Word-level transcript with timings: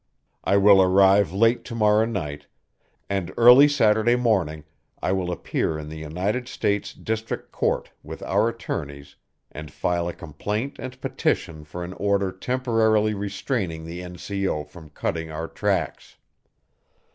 I 0.43 0.57
will 0.57 0.81
arrive 0.81 1.31
late 1.31 1.63
to 1.65 1.75
morrow 1.75 2.05
night, 2.05 2.47
and 3.07 3.31
early 3.37 3.67
Saturday 3.67 4.15
morning 4.15 4.63
I 4.99 5.11
will 5.11 5.31
appear 5.31 5.77
in 5.77 5.89
the 5.89 5.99
United 5.99 6.47
States 6.47 6.91
District 6.91 7.51
Court 7.51 7.91
with 8.01 8.23
our 8.23 8.49
attorneys 8.49 9.15
and 9.51 9.69
file 9.71 10.07
a 10.07 10.13
complaint 10.13 10.77
and 10.79 10.99
petition 11.01 11.63
for 11.65 11.83
an 11.83 11.93
order 11.93 12.31
temporarily 12.31 13.13
restraining 13.13 13.85
the 13.85 14.01
N.C.O. 14.01 14.63
from 14.63 14.89
cutting 14.89 15.29
our 15.29 15.47
tracks. 15.47 16.15